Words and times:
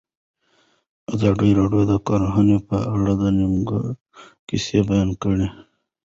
ازادي 1.13 1.49
راډیو 1.59 1.83
د 1.91 1.93
کرهنه 2.07 2.57
په 2.67 2.77
اړه 2.95 3.11
د 3.21 3.23
نېکمرغۍ 3.37 3.93
کیسې 4.47 4.79
بیان 4.89 5.09
کړې. 5.21 5.47